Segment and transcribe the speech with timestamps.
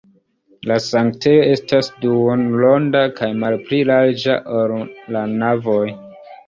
[0.71, 4.77] La sanktejo estas duonronda kaj malpli larĝa, ol
[5.17, 5.89] la navoj.